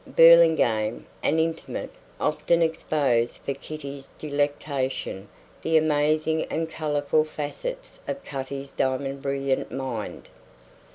Burlingame, 0.07 1.05
an 1.21 1.37
intimate, 1.37 1.91
often 2.19 2.63
exposed 2.63 3.37
for 3.45 3.53
Kitty's 3.53 4.09
delectation 4.17 5.27
the 5.61 5.77
amazing 5.77 6.43
and 6.45 6.67
colourful 6.67 7.23
facets 7.23 7.99
of 8.07 8.23
Cutty's 8.23 8.71
diamond 8.71 9.21
brilliant 9.21 9.71
mind. 9.71 10.27